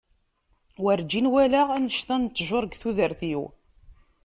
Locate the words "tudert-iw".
2.81-3.41